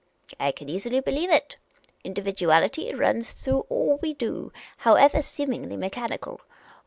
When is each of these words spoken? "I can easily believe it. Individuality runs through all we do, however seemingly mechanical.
"I 0.39 0.51
can 0.51 0.67
easily 0.67 0.99
believe 0.99 1.29
it. 1.29 1.57
Individuality 2.03 2.91
runs 2.91 3.33
through 3.33 3.67
all 3.69 3.97
we 4.01 4.15
do, 4.15 4.51
however 4.77 5.21
seemingly 5.21 5.77
mechanical. 5.77 6.41